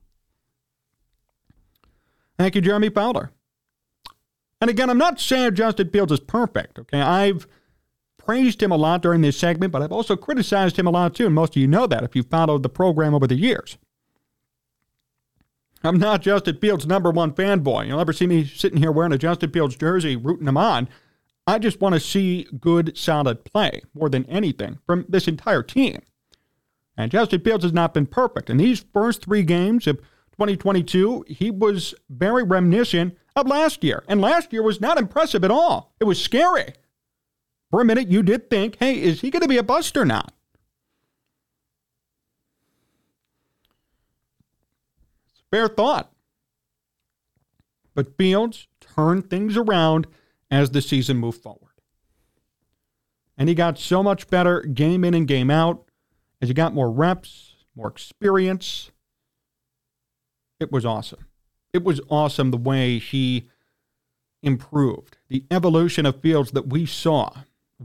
Thank 2.38 2.54
you, 2.54 2.62
Jeremy 2.62 2.88
Fowler. 2.88 3.30
And 4.62 4.70
again, 4.70 4.88
I'm 4.88 4.98
not 4.98 5.20
saying 5.20 5.54
Justin 5.54 5.90
Fields 5.90 6.12
is 6.12 6.20
perfect, 6.20 6.78
okay? 6.78 7.00
I've 7.00 7.46
praised 8.24 8.62
him 8.62 8.70
a 8.70 8.76
lot 8.76 9.02
during 9.02 9.22
this 9.22 9.36
segment, 9.36 9.72
but 9.72 9.82
I've 9.82 9.92
also 9.92 10.16
criticized 10.16 10.78
him 10.78 10.86
a 10.86 10.90
lot 10.90 11.14
too, 11.14 11.26
and 11.26 11.34
most 11.34 11.56
of 11.56 11.60
you 11.62 11.66
know 11.66 11.86
that 11.86 12.04
if 12.04 12.14
you've 12.14 12.30
followed 12.30 12.62
the 12.62 12.68
program 12.68 13.14
over 13.14 13.26
the 13.26 13.34
years. 13.34 13.78
I'm 15.82 15.98
not 15.98 16.20
Justin 16.20 16.58
Fields' 16.58 16.86
number 16.86 17.10
one 17.10 17.32
fanboy. 17.32 17.86
You'll 17.86 17.98
never 17.98 18.12
see 18.12 18.26
me 18.26 18.44
sitting 18.44 18.78
here 18.78 18.92
wearing 18.92 19.12
a 19.12 19.18
Justin 19.18 19.50
Fields 19.50 19.76
jersey, 19.76 20.14
rooting 20.14 20.46
him 20.46 20.58
on. 20.58 20.88
I 21.46 21.58
just 21.58 21.80
want 21.80 21.94
to 21.94 22.00
see 22.00 22.46
good, 22.60 22.96
solid 22.96 23.44
play 23.44 23.80
more 23.94 24.10
than 24.10 24.26
anything 24.26 24.78
from 24.86 25.06
this 25.08 25.26
entire 25.26 25.62
team. 25.62 26.02
And 26.98 27.10
Justin 27.10 27.40
Fields 27.40 27.64
has 27.64 27.72
not 27.72 27.94
been 27.94 28.06
perfect. 28.06 28.50
In 28.50 28.58
these 28.58 28.84
first 28.92 29.24
three 29.24 29.42
games 29.42 29.86
of 29.86 29.96
2022, 30.32 31.24
he 31.28 31.50
was 31.50 31.94
very 32.10 32.42
reminiscent 32.42 33.16
of 33.34 33.46
last 33.46 33.82
year. 33.82 34.04
And 34.06 34.20
last 34.20 34.52
year 34.52 34.62
was 34.62 34.82
not 34.82 34.98
impressive 34.98 35.44
at 35.44 35.50
all. 35.50 35.94
It 35.98 36.04
was 36.04 36.20
scary. 36.22 36.74
For 37.70 37.80
a 37.80 37.84
minute, 37.84 38.10
you 38.10 38.22
did 38.22 38.50
think, 38.50 38.76
hey, 38.80 39.00
is 39.00 39.20
he 39.20 39.30
going 39.30 39.42
to 39.42 39.48
be 39.48 39.56
a 39.56 39.62
bust 39.62 39.96
or 39.96 40.04
not? 40.04 40.32
Fair 45.50 45.68
thought. 45.68 46.12
But 47.94 48.16
Fields 48.16 48.66
turned 48.80 49.30
things 49.30 49.56
around 49.56 50.06
as 50.50 50.70
the 50.70 50.82
season 50.82 51.16
moved 51.16 51.42
forward. 51.42 51.74
And 53.36 53.48
he 53.48 53.54
got 53.54 53.78
so 53.78 54.02
much 54.02 54.28
better 54.28 54.60
game 54.60 55.04
in 55.04 55.14
and 55.14 55.26
game 55.26 55.50
out 55.50 55.84
as 56.42 56.48
he 56.48 56.54
got 56.54 56.74
more 56.74 56.90
reps, 56.90 57.54
more 57.74 57.88
experience. 57.88 58.90
It 60.58 60.70
was 60.70 60.84
awesome. 60.84 61.26
It 61.72 61.84
was 61.84 62.00
awesome 62.10 62.50
the 62.50 62.56
way 62.56 62.98
he 62.98 63.48
improved. 64.42 65.18
The 65.28 65.44
evolution 65.50 66.04
of 66.04 66.20
Fields 66.20 66.50
that 66.52 66.68
we 66.68 66.84
saw 66.84 67.32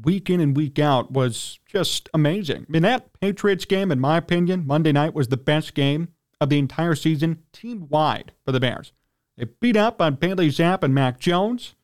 week 0.03 0.29
in 0.29 0.39
and 0.39 0.55
week 0.55 0.79
out 0.79 1.11
was 1.11 1.59
just 1.65 2.09
amazing. 2.13 2.65
I 2.67 2.71
mean, 2.71 2.81
that 2.83 3.19
Patriots 3.19 3.65
game, 3.65 3.91
in 3.91 3.99
my 3.99 4.17
opinion, 4.17 4.67
Monday 4.67 4.91
night 4.91 5.13
was 5.13 5.29
the 5.29 5.37
best 5.37 5.73
game 5.73 6.09
of 6.41 6.49
the 6.49 6.59
entire 6.59 6.95
season, 6.95 7.43
team 7.53 7.87
wide 7.89 8.33
for 8.45 8.51
the 8.51 8.59
Bears. 8.59 8.91
They 9.37 9.45
beat 9.45 9.77
up 9.77 10.01
on 10.01 10.15
Bailey 10.15 10.49
Zappe 10.49 10.83
and 10.83 10.93
Mac 10.93 11.19
Jones. 11.19 11.75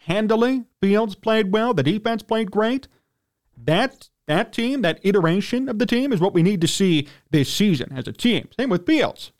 Handily, 0.00 0.64
Fields 0.80 1.14
played 1.14 1.52
well. 1.52 1.74
The 1.74 1.82
defense 1.82 2.22
played 2.22 2.50
great. 2.50 2.88
That 3.56 4.08
that 4.26 4.52
team, 4.52 4.82
that 4.82 4.98
iteration 5.02 5.68
of 5.68 5.78
the 5.78 5.86
team, 5.86 6.12
is 6.12 6.20
what 6.20 6.34
we 6.34 6.42
need 6.42 6.60
to 6.60 6.68
see 6.68 7.08
this 7.30 7.52
season 7.52 7.92
as 7.96 8.08
a 8.08 8.12
team. 8.12 8.48
Same 8.58 8.70
with 8.70 8.86
Fields. 8.86 9.32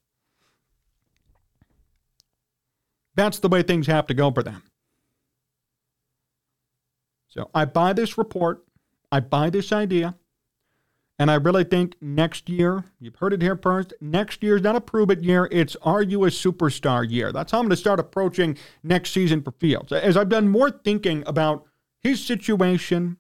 That's 3.17 3.39
the 3.39 3.49
way 3.49 3.63
things 3.63 3.87
have 3.87 4.07
to 4.07 4.15
go 4.15 4.31
for 4.31 4.43
them. 4.43 4.63
So 7.37 7.51
I 7.55 7.67
buy 7.67 7.93
this 7.93 8.17
report. 8.17 8.65
I 9.13 9.21
buy 9.21 9.51
this 9.51 9.71
idea. 9.71 10.17
And 11.19 11.31
I 11.31 11.35
really 11.35 11.65
think 11.65 11.97
next 12.01 12.49
year, 12.49 12.85
you've 13.01 13.17
heard 13.17 13.33
it 13.33 13.41
here 13.41 13.57
first, 13.57 13.95
next 14.03 14.43
year 14.43 14.57
is 14.57 14.63
not 14.63 14.77
a 14.77 14.81
prove 14.83 15.11
it 15.11 15.23
year. 15.23 15.49
It's 15.51 15.75
are 15.83 16.03
you 16.03 16.25
a 16.25 16.29
superstar 16.29 17.09
year? 17.09 17.33
That's 17.33 17.53
how 17.53 17.59
I'm 17.59 17.65
going 17.65 17.71
to 17.71 17.77
start 17.77 18.01
approaching 18.01 18.59
next 18.83 19.13
season 19.13 19.43
for 19.43 19.53
Fields. 19.53 19.93
As 19.93 20.17
I've 20.17 20.29
done 20.29 20.49
more 20.49 20.71
thinking 20.71 21.23
about 21.27 21.65
his 22.01 22.23
situation, 22.23 23.17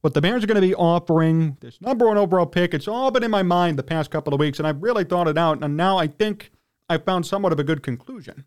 what 0.00 0.14
the 0.14 0.20
Bears 0.20 0.44
are 0.44 0.46
going 0.46 0.60
to 0.60 0.66
be 0.66 0.76
offering, 0.76 1.56
this 1.60 1.80
number 1.80 2.06
one 2.06 2.18
overall 2.18 2.46
pick, 2.46 2.72
it's 2.72 2.86
all 2.86 3.10
been 3.10 3.24
in 3.24 3.32
my 3.32 3.42
mind 3.42 3.78
the 3.78 3.82
past 3.82 4.12
couple 4.12 4.32
of 4.32 4.38
weeks, 4.38 4.60
and 4.60 4.68
I've 4.68 4.82
really 4.82 5.02
thought 5.02 5.26
it 5.26 5.38
out. 5.38 5.62
And 5.62 5.76
now 5.76 5.98
I 5.98 6.06
think 6.06 6.52
I've 6.88 7.04
found 7.04 7.26
somewhat 7.26 7.52
of 7.52 7.58
a 7.58 7.64
good 7.64 7.82
conclusion. 7.82 8.44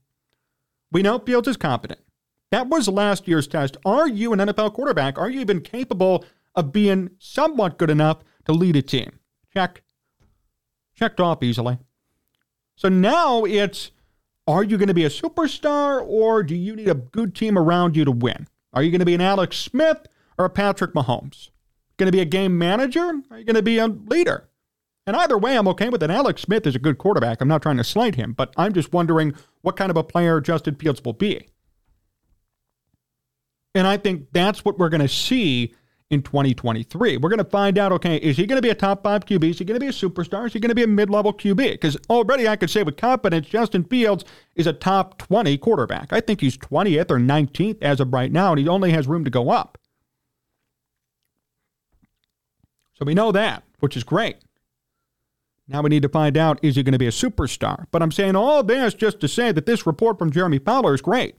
We 0.93 1.01
know 1.01 1.19
Fields 1.19 1.49
is 1.49 1.57
competent. 1.57 1.99
That 2.51 2.69
was 2.69 2.87
last 2.87 3.27
year's 3.27 3.47
test. 3.47 3.77
Are 3.85 4.07
you 4.07 4.33
an 4.33 4.39
NFL 4.39 4.73
quarterback? 4.73 5.17
Are 5.17 5.29
you 5.29 5.41
even 5.41 5.61
capable 5.61 6.23
of 6.55 6.71
being 6.71 7.09
somewhat 7.19 7.77
good 7.77 7.89
enough 7.89 8.19
to 8.45 8.53
lead 8.53 8.75
a 8.75 8.81
team? 8.81 9.19
Check. 9.53 9.83
Checked 10.95 11.19
off 11.19 11.43
easily. 11.43 11.77
So 12.75 12.89
now 12.89 13.43
it's 13.43 13.91
are 14.47 14.63
you 14.63 14.77
going 14.77 14.87
to 14.87 14.93
be 14.93 15.03
a 15.03 15.09
superstar 15.09 16.01
or 16.07 16.41
do 16.41 16.55
you 16.55 16.75
need 16.75 16.87
a 16.87 16.95
good 16.95 17.35
team 17.35 17.57
around 17.57 17.97
you 17.97 18.05
to 18.05 18.11
win? 18.11 18.47
Are 18.73 18.81
you 18.81 18.91
going 18.91 18.99
to 18.99 19.05
be 19.05 19.15
an 19.15 19.21
Alex 19.21 19.57
Smith 19.57 20.07
or 20.37 20.45
a 20.45 20.49
Patrick 20.49 20.93
Mahomes? 20.93 21.49
Going 21.97 22.07
to 22.07 22.15
be 22.15 22.21
a 22.21 22.25
game 22.25 22.57
manager? 22.57 23.21
Are 23.29 23.39
you 23.39 23.43
going 23.43 23.55
to 23.55 23.61
be 23.61 23.77
a 23.77 23.87
leader? 23.87 24.47
And 25.05 25.15
either 25.15 25.37
way, 25.37 25.57
I'm 25.57 25.67
okay 25.69 25.89
with 25.89 26.03
it. 26.03 26.11
Alex 26.11 26.43
Smith 26.43 26.67
is 26.67 26.75
a 26.75 26.79
good 26.79 26.97
quarterback. 26.97 27.41
I'm 27.41 27.47
not 27.47 27.61
trying 27.61 27.77
to 27.77 27.83
slight 27.83 28.15
him, 28.15 28.33
but 28.33 28.53
I'm 28.55 28.73
just 28.73 28.93
wondering 28.93 29.33
what 29.61 29.75
kind 29.75 29.89
of 29.89 29.97
a 29.97 30.03
player 30.03 30.39
Justin 30.39 30.75
Fields 30.75 31.01
will 31.03 31.13
be. 31.13 31.47
And 33.77 33.87
I 33.87 33.97
think 33.97 34.27
that's 34.31 34.65
what 34.65 34.79
we're 34.79 34.89
going 34.89 35.01
to 35.01 35.07
see 35.07 35.73
in 36.09 36.21
2023. 36.23 37.17
We're 37.17 37.29
going 37.29 37.37
to 37.37 37.43
find 37.43 37.77
out 37.77 37.91
okay, 37.91 38.17
is 38.17 38.37
he 38.37 38.45
going 38.45 38.57
to 38.57 38.61
be 38.61 38.69
a 38.69 38.75
top 38.75 39.03
five 39.03 39.25
QB? 39.25 39.49
Is 39.49 39.59
he 39.59 39.65
going 39.65 39.79
to 39.79 39.83
be 39.83 39.89
a 39.89 39.91
superstar? 39.91 40.45
Is 40.47 40.53
he 40.53 40.59
going 40.59 40.69
to 40.69 40.75
be 40.75 40.83
a 40.83 40.87
mid 40.87 41.09
level 41.09 41.33
QB? 41.33 41.73
Because 41.73 41.97
already 42.09 42.47
I 42.47 42.55
could 42.55 42.69
say 42.69 42.83
with 42.83 42.97
confidence 42.97 43.47
Justin 43.47 43.83
Fields 43.83 44.23
is 44.55 44.67
a 44.67 44.73
top 44.73 45.17
20 45.19 45.57
quarterback. 45.57 46.13
I 46.13 46.21
think 46.21 46.41
he's 46.41 46.57
20th 46.57 47.11
or 47.11 47.19
19th 47.19 47.77
as 47.81 47.99
of 47.99 48.13
right 48.13 48.31
now, 48.31 48.51
and 48.51 48.59
he 48.59 48.67
only 48.67 48.91
has 48.91 49.07
room 49.07 49.25
to 49.25 49.29
go 49.29 49.49
up. 49.49 49.77
So 52.93 53.05
we 53.05 53.13
know 53.13 53.31
that, 53.31 53.63
which 53.79 53.95
is 53.95 54.03
great. 54.03 54.37
Now 55.67 55.81
we 55.81 55.89
need 55.89 56.03
to 56.03 56.09
find 56.09 56.37
out 56.37 56.59
is 56.63 56.77
he 56.77 56.83
going 56.83 56.93
to 56.93 56.97
be 56.97 57.07
a 57.07 57.11
superstar? 57.11 57.85
But 57.91 58.01
I'm 58.01 58.11
saying 58.11 58.35
all 58.35 58.63
this 58.63 58.93
just 58.93 59.19
to 59.19 59.27
say 59.27 59.51
that 59.51 59.65
this 59.65 59.85
report 59.85 60.17
from 60.17 60.31
Jeremy 60.31 60.59
Fowler 60.59 60.93
is 60.93 61.01
great. 61.01 61.35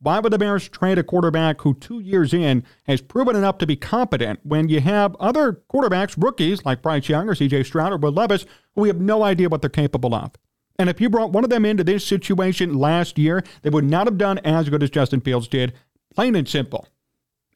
Why 0.00 0.18
would 0.18 0.32
the 0.32 0.38
Bears 0.38 0.68
trade 0.68 0.98
a 0.98 1.02
quarterback 1.02 1.62
who 1.62 1.74
two 1.74 2.00
years 2.00 2.34
in 2.34 2.64
has 2.84 3.00
proven 3.00 3.36
enough 3.36 3.58
to 3.58 3.66
be 3.66 3.76
competent 3.76 4.40
when 4.42 4.68
you 4.68 4.80
have 4.80 5.16
other 5.16 5.62
quarterbacks, 5.72 6.22
rookies 6.22 6.64
like 6.64 6.82
Bryce 6.82 7.08
Young 7.08 7.28
or 7.28 7.34
CJ 7.34 7.64
Stroud 7.64 7.92
or 7.92 7.96
Will 7.96 8.12
Levis, 8.12 8.44
who 8.74 8.82
we 8.82 8.88
have 8.88 9.00
no 9.00 9.22
idea 9.22 9.48
what 9.48 9.62
they're 9.62 9.70
capable 9.70 10.14
of? 10.14 10.32
And 10.78 10.90
if 10.90 11.00
you 11.00 11.08
brought 11.08 11.32
one 11.32 11.44
of 11.44 11.50
them 11.50 11.64
into 11.64 11.84
this 11.84 12.04
situation 12.06 12.74
last 12.74 13.18
year, 13.18 13.42
they 13.62 13.70
would 13.70 13.84
not 13.84 14.06
have 14.06 14.18
done 14.18 14.38
as 14.38 14.68
good 14.68 14.82
as 14.82 14.90
Justin 14.90 15.20
Fields 15.20 15.48
did, 15.48 15.72
plain 16.14 16.34
and 16.34 16.48
simple. 16.48 16.88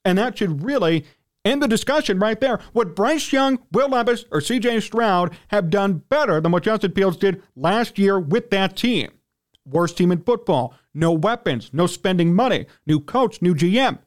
And 0.05 0.17
that 0.19 0.39
should 0.39 0.63
really 0.63 1.05
end 1.45 1.63
the 1.63 1.69
discussion 1.69 2.19
right 2.19 2.41
there. 2.41 2.61
Would 2.75 2.95
Bryce 2.95 3.33
Young, 3.33 3.59
Will 3.73 3.89
Levis, 3.89 4.25
or 4.31 4.41
CJ 4.41 4.83
Stroud 4.83 5.37
have 5.49 5.71
done 5.71 6.05
better 6.09 6.41
than 6.41 6.53
what 6.53 6.63
Justin 6.63 6.93
Fields 6.93 7.17
did 7.17 7.43
last 7.57 7.99
year 7.99 8.19
with 8.19 8.51
that 8.51 8.77
team? 8.77 9.11
Worst 9.65 9.97
team 9.99 10.13
in 10.13 10.23
football, 10.23 10.75
no 10.99 11.13
weapons, 11.13 11.71
no 11.73 11.87
spending 11.87 12.35
money, 12.35 12.67
new 12.87 13.01
coach, 13.01 13.41
new 13.41 13.55
GM. 13.55 13.99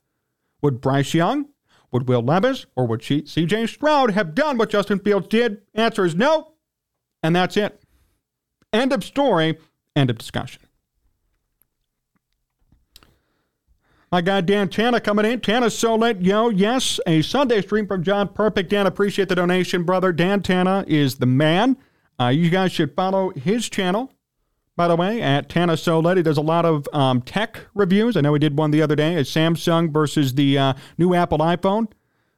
Would 0.62 0.82
Bryce 0.82 1.14
Young, 1.14 1.48
would 1.92 2.08
Will 2.08 2.22
Levis, 2.22 2.66
or 2.76 2.86
would 2.86 3.02
CJ 3.02 3.70
Stroud 3.70 4.12
have 4.12 4.36
done 4.36 4.58
what 4.58 4.70
Justin 4.70 5.00
Fields 5.00 5.28
did? 5.28 5.62
Answer 5.74 6.06
is 6.06 6.16
no. 6.16 6.54
And 7.24 7.36
that's 7.36 7.58
it. 7.58 7.82
End 8.74 8.94
of 8.94 9.04
story, 9.04 9.58
end 9.96 10.10
of 10.10 10.18
discussion. 10.18 10.62
My 14.12 14.20
guy 14.20 14.42
Dan 14.42 14.68
Tana 14.68 15.00
coming 15.00 15.24
in. 15.24 15.40
Tana's 15.40 15.78
so 15.78 16.04
yo. 16.06 16.50
Yes, 16.50 17.00
a 17.08 17.22
Sunday 17.22 17.62
stream 17.62 17.88
from 17.88 18.04
John 18.04 18.28
Perfect. 18.28 18.70
Dan, 18.70 18.86
appreciate 18.86 19.30
the 19.30 19.36
donation, 19.36 19.84
brother. 19.84 20.12
Dan 20.12 20.42
Tana 20.42 20.84
is 20.86 21.16
the 21.16 21.26
man. 21.26 21.78
Uh, 22.20 22.28
you 22.28 22.50
guys 22.50 22.74
should 22.74 22.94
follow 22.94 23.30
his 23.30 23.70
channel 23.70 24.12
by 24.76 24.88
the 24.88 24.96
way, 24.96 25.22
at 25.22 25.50
Tana 25.50 25.74
Solet. 25.74 26.18
He 26.18 26.24
does 26.24 26.38
a 26.38 26.42
lot 26.42 26.66
of 26.66 26.88
um, 26.94 27.22
tech 27.22 27.60
reviews. 27.74 28.16
I 28.16 28.22
know 28.22 28.34
he 28.34 28.40
did 28.40 28.58
one 28.58 28.72
the 28.72 28.82
other 28.82 28.96
day, 28.96 29.16
a 29.16 29.22
Samsung 29.22 29.92
versus 29.92 30.34
the 30.34 30.58
uh, 30.58 30.74
new 30.98 31.14
Apple 31.14 31.40
iPhone. 31.40 31.88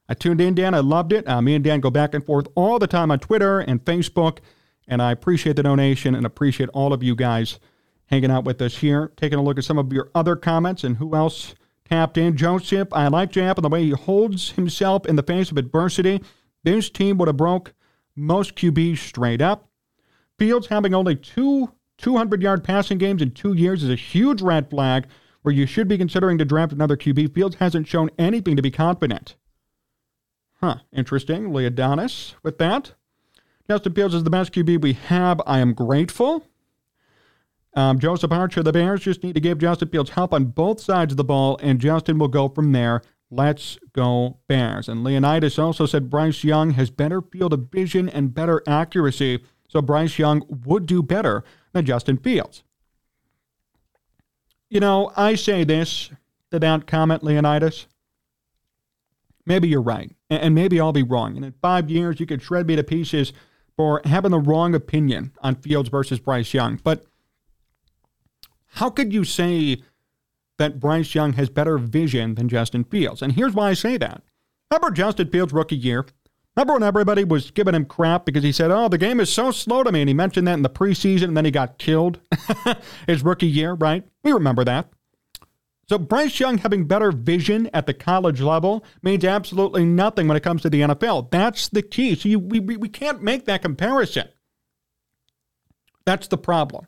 I 0.09 0.13
tuned 0.13 0.41
in, 0.41 0.55
Dan. 0.55 0.73
I 0.73 0.79
loved 0.79 1.13
it. 1.13 1.27
Uh, 1.27 1.41
me 1.41 1.55
and 1.55 1.63
Dan 1.63 1.79
go 1.79 1.89
back 1.89 2.13
and 2.13 2.25
forth 2.25 2.47
all 2.55 2.79
the 2.79 2.87
time 2.87 3.11
on 3.11 3.19
Twitter 3.19 3.59
and 3.59 3.83
Facebook, 3.83 4.39
and 4.87 5.01
I 5.01 5.11
appreciate 5.11 5.55
the 5.55 5.63
donation 5.63 6.15
and 6.15 6.25
appreciate 6.25 6.69
all 6.69 6.91
of 6.91 7.03
you 7.03 7.15
guys 7.15 7.59
hanging 8.07 8.31
out 8.31 8.43
with 8.43 8.61
us 8.61 8.77
here, 8.77 9.11
taking 9.15 9.39
a 9.39 9.43
look 9.43 9.57
at 9.57 9.63
some 9.63 9.77
of 9.77 9.93
your 9.93 10.11
other 10.13 10.35
comments 10.35 10.83
and 10.83 10.97
who 10.97 11.15
else 11.15 11.55
tapped 11.85 12.17
in. 12.17 12.35
Joseph, 12.35 12.89
I 12.91 13.07
like 13.07 13.31
Jap 13.31 13.55
and 13.55 13.63
the 13.63 13.69
way 13.69 13.83
he 13.83 13.91
holds 13.91 14.51
himself 14.51 15.05
in 15.05 15.15
the 15.15 15.23
face 15.23 15.51
of 15.51 15.57
adversity. 15.57 16.21
This 16.63 16.89
team 16.89 17.17
would 17.17 17.27
have 17.27 17.37
broke 17.37 17.73
most 18.15 18.55
QBs 18.55 18.97
straight 18.97 19.41
up. 19.41 19.69
Fields 20.37 20.67
having 20.67 20.93
only 20.93 21.15
two 21.15 21.71
200 21.97 22.41
yard 22.41 22.63
passing 22.63 22.97
games 22.97 23.21
in 23.21 23.31
two 23.31 23.53
years 23.53 23.83
is 23.83 23.89
a 23.89 23.95
huge 23.95 24.41
red 24.41 24.69
flag 24.69 25.07
where 25.43 25.53
you 25.53 25.65
should 25.65 25.87
be 25.87 25.97
considering 25.97 26.37
to 26.37 26.45
draft 26.45 26.71
another 26.71 26.97
QB. 26.97 27.33
Fields 27.33 27.57
hasn't 27.57 27.87
shown 27.87 28.09
anything 28.17 28.55
to 28.55 28.61
be 28.61 28.71
confident. 28.71 29.35
Huh, 30.61 30.77
interesting. 30.93 31.53
Leonidas 31.53 32.35
with 32.41 32.57
that. 32.57 32.93
Justin 33.69 33.93
Fields 33.93 34.15
is 34.15 34.23
the 34.23 34.29
best 34.29 34.53
QB 34.53 34.81
we 34.81 34.93
have. 34.93 35.41
I 35.45 35.59
am 35.59 35.73
grateful. 35.73 36.47
Um, 37.75 37.99
Joseph 37.99 38.31
Archer, 38.31 38.63
the 38.63 38.71
Bears 38.71 39.01
just 39.01 39.23
need 39.23 39.35
to 39.35 39.41
give 39.41 39.57
Justin 39.57 39.89
Fields 39.89 40.11
help 40.11 40.33
on 40.33 40.45
both 40.45 40.79
sides 40.79 41.13
of 41.13 41.17
the 41.17 41.23
ball, 41.23 41.59
and 41.61 41.79
Justin 41.79 42.19
will 42.19 42.27
go 42.27 42.47
from 42.47 42.71
there. 42.71 43.01
Let's 43.31 43.79
go 43.93 44.37
Bears. 44.47 44.87
And 44.87 45.03
Leonidas 45.03 45.57
also 45.57 45.85
said 45.85 46.09
Bryce 46.09 46.43
Young 46.43 46.71
has 46.71 46.91
better 46.91 47.21
field 47.21 47.51
of 47.51 47.71
vision 47.71 48.07
and 48.07 48.33
better 48.33 48.61
accuracy, 48.67 49.43
so 49.67 49.81
Bryce 49.81 50.19
Young 50.19 50.43
would 50.65 50.85
do 50.85 51.01
better 51.01 51.43
than 51.73 51.85
Justin 51.85 52.17
Fields. 52.17 52.63
You 54.69 54.79
know, 54.79 55.11
I 55.15 55.35
say 55.35 55.63
this 55.63 56.09
to 56.51 56.59
that 56.59 56.87
comment, 56.87 57.23
Leonidas. 57.23 57.87
Maybe 59.45 59.67
you're 59.67 59.81
right, 59.81 60.11
and 60.29 60.55
maybe 60.55 60.79
I'll 60.79 60.93
be 60.93 61.03
wrong. 61.03 61.35
And 61.35 61.45
in 61.45 61.53
five 61.61 61.89
years, 61.89 62.19
you 62.19 62.25
could 62.25 62.41
shred 62.41 62.65
me 62.65 62.77
to 62.77 62.83
pieces 62.83 63.33
for 63.75 64.01
having 64.05 64.31
the 64.31 64.39
wrong 64.39 64.73
opinion 64.73 65.33
on 65.41 65.55
Fields 65.55 65.89
versus 65.89 66.19
Bryce 66.19 66.53
Young. 66.53 66.79
But 66.81 67.05
how 68.67 68.89
could 68.89 69.11
you 69.11 69.23
say 69.23 69.83
that 70.57 70.79
Bryce 70.79 71.13
Young 71.13 71.33
has 71.33 71.49
better 71.49 71.77
vision 71.77 72.35
than 72.35 72.47
Justin 72.47 72.83
Fields? 72.83 73.21
And 73.21 73.33
here's 73.33 73.53
why 73.53 73.69
I 73.69 73.73
say 73.73 73.97
that. 73.97 74.23
Remember 74.71 74.91
Justin 74.91 75.29
Fields' 75.29 75.53
rookie 75.53 75.75
year? 75.75 76.05
Remember 76.55 76.73
when 76.73 76.83
everybody 76.83 77.23
was 77.23 77.49
giving 77.51 77.73
him 77.73 77.85
crap 77.85 78.25
because 78.25 78.43
he 78.43 78.51
said, 78.51 78.69
Oh, 78.69 78.87
the 78.87 78.97
game 78.97 79.19
is 79.19 79.33
so 79.33 79.51
slow 79.51 79.83
to 79.83 79.91
me? 79.91 80.01
And 80.01 80.09
he 80.09 80.13
mentioned 80.13 80.47
that 80.47 80.53
in 80.53 80.61
the 80.61 80.69
preseason 80.69 81.23
and 81.29 81.37
then 81.37 81.45
he 81.45 81.51
got 81.51 81.79
killed 81.79 82.19
his 83.07 83.23
rookie 83.23 83.47
year, 83.47 83.73
right? 83.73 84.03
We 84.23 84.33
remember 84.33 84.63
that. 84.63 84.89
So 85.89 85.97
Bryce 85.97 86.39
Young 86.39 86.59
having 86.59 86.85
better 86.85 87.11
vision 87.11 87.69
at 87.73 87.87
the 87.87 87.93
college 87.93 88.39
level 88.39 88.85
means 89.01 89.25
absolutely 89.25 89.83
nothing 89.83 90.27
when 90.27 90.37
it 90.37 90.43
comes 90.43 90.61
to 90.61 90.69
the 90.69 90.81
NFL. 90.81 91.29
That's 91.31 91.69
the 91.69 91.81
key. 91.81 92.15
So 92.15 92.29
you, 92.29 92.39
we, 92.39 92.59
we 92.59 92.87
can't 92.87 93.21
make 93.21 93.45
that 93.45 93.61
comparison. 93.63 94.29
That's 96.05 96.27
the 96.27 96.37
problem. 96.37 96.87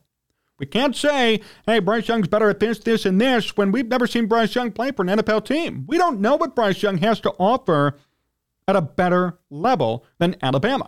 We 0.58 0.66
can't 0.66 0.96
say, 0.96 1.42
hey, 1.66 1.80
Bryce 1.80 2.08
Young's 2.08 2.30
better 2.30 2.50
at 2.50 2.62
this, 2.62 2.80
this, 2.80 3.06
and 3.06 3.20
this 3.20 3.58
when 3.58 3.72
we've 3.72 3.88
never 3.88 4.08
seen 4.08 4.28
Bryce 4.28 4.56
Young 4.56 4.72
play 4.72 4.92
for 4.92 5.02
an 5.02 5.10
NFL 5.10 5.46
team. 5.46 5.84
We 5.88 5.98
don't 5.98 6.22
know 6.22 6.38
what 6.38 6.56
Bryce 6.56 6.82
Young 6.82 6.98
has 7.00 7.20
to 7.22 7.32
offer 7.32 7.98
at 8.68 8.76
a 8.76 8.82
better 8.82 9.40
level 9.50 10.06
than 10.20 10.36
Alabama. 10.42 10.88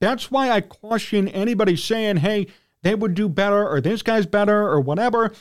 That's 0.00 0.30
why 0.30 0.50
I 0.50 0.60
caution 0.60 1.28
anybody 1.28 1.76
saying, 1.76 2.18
hey, 2.18 2.46
they 2.82 2.94
would 2.94 3.14
do 3.14 3.28
better 3.28 3.68
or 3.68 3.80
this 3.80 4.02
guy's 4.02 4.26
better 4.26 4.68
or 4.68 4.80
whatever. 4.80 5.32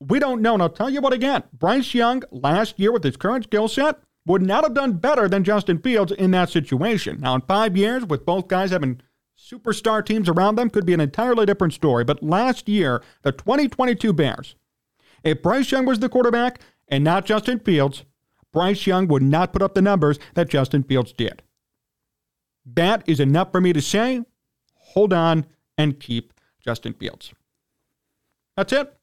We 0.00 0.18
don't 0.18 0.42
know. 0.42 0.54
And 0.54 0.62
I'll 0.62 0.68
tell 0.68 0.90
you 0.90 1.00
what 1.00 1.12
again 1.12 1.44
Bryce 1.52 1.94
Young 1.94 2.22
last 2.30 2.78
year 2.78 2.92
with 2.92 3.04
his 3.04 3.16
current 3.16 3.44
skill 3.44 3.68
set 3.68 4.00
would 4.26 4.42
not 4.42 4.64
have 4.64 4.74
done 4.74 4.94
better 4.94 5.28
than 5.28 5.44
Justin 5.44 5.78
Fields 5.78 6.12
in 6.12 6.30
that 6.32 6.50
situation. 6.50 7.20
Now, 7.20 7.34
in 7.34 7.40
five 7.42 7.76
years, 7.76 8.04
with 8.04 8.26
both 8.26 8.48
guys 8.48 8.70
having 8.70 9.00
superstar 9.36 10.04
teams 10.04 10.28
around 10.28 10.54
them, 10.54 10.70
could 10.70 10.86
be 10.86 10.94
an 10.94 11.00
entirely 11.00 11.44
different 11.44 11.72
story. 11.72 12.04
But 12.04 12.22
last 12.22 12.68
year, 12.68 13.02
the 13.22 13.32
2022 13.32 14.12
Bears, 14.12 14.54
if 15.24 15.42
Bryce 15.42 15.72
Young 15.72 15.86
was 15.86 15.98
the 15.98 16.08
quarterback 16.08 16.60
and 16.88 17.02
not 17.02 17.26
Justin 17.26 17.58
Fields, 17.58 18.04
Bryce 18.52 18.86
Young 18.86 19.08
would 19.08 19.22
not 19.22 19.52
put 19.52 19.62
up 19.62 19.74
the 19.74 19.82
numbers 19.82 20.18
that 20.34 20.48
Justin 20.48 20.82
Fields 20.82 21.12
did. 21.12 21.42
That 22.66 23.02
is 23.06 23.18
enough 23.20 23.50
for 23.50 23.60
me 23.60 23.72
to 23.72 23.80
say, 23.80 24.22
hold 24.74 25.12
on 25.12 25.46
and 25.78 25.98
keep 25.98 26.32
Justin 26.64 26.92
Fields. 26.92 27.32
That's 28.56 28.72
it. 28.72 28.94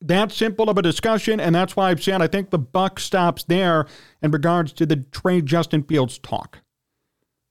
That 0.00 0.32
simple 0.32 0.70
of 0.70 0.78
a 0.78 0.82
discussion, 0.82 1.38
and 1.38 1.54
that's 1.54 1.76
why 1.76 1.90
I've 1.90 2.02
said 2.02 2.22
I 2.22 2.26
think 2.26 2.50
the 2.50 2.58
buck 2.58 2.98
stops 2.98 3.44
there 3.44 3.86
in 4.22 4.30
regards 4.30 4.72
to 4.74 4.86
the 4.86 4.96
trade 4.96 5.44
Justin 5.46 5.82
Fields 5.82 6.18
talk. 6.18 6.60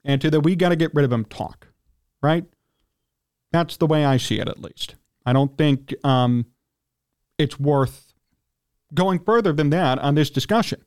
and 0.03 0.19
to 0.21 0.31
the 0.31 0.39
we 0.39 0.55
got 0.55 0.69
to 0.69 0.75
get 0.75 0.93
rid 0.95 1.05
of 1.05 1.11
him 1.11 1.25
talk, 1.25 1.67
right? 2.23 2.45
That's 3.51 3.77
the 3.77 3.85
way 3.85 4.05
I 4.05 4.17
see 4.17 4.39
it, 4.39 4.47
at 4.47 4.61
least. 4.61 4.95
I 5.25 5.33
don't 5.33 5.57
think 5.57 5.93
um, 6.03 6.45
it's 7.37 7.59
worth 7.59 8.08
going 8.93 9.19
further 9.19 9.53
than 9.53 9.69
that 9.69 9.99
on 9.99 10.15
this 10.15 10.29
discussion. 10.29 10.83